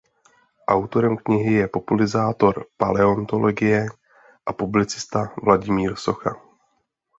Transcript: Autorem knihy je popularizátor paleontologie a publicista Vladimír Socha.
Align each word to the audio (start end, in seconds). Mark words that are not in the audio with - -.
Autorem 0.67 1.17
knihy 1.17 1.53
je 1.55 1.67
popularizátor 1.67 2.65
paleontologie 2.77 3.85
a 4.45 4.53
publicista 4.53 5.33
Vladimír 5.43 5.95
Socha. 5.95 6.31